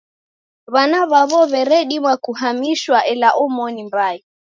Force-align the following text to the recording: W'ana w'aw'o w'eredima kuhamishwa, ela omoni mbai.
W'ana 0.73 0.99
w'aw'o 1.11 1.41
w'eredima 1.51 2.13
kuhamishwa, 2.23 2.97
ela 3.13 3.29
omoni 3.43 3.81
mbai. 3.87 4.17